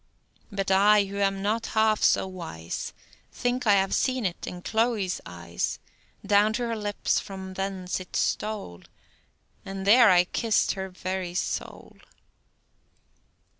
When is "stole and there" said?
8.15-10.09